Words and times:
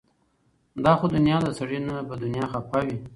دا 0.83 0.91
خو 0.99 1.05
دنيا 1.15 1.37
ده 1.43 1.49
د 1.51 1.55
سړي 1.59 1.79
نه 1.87 1.95
به 2.07 2.15
دنيا 2.23 2.45
خفه 2.51 2.79
وي 2.85 2.97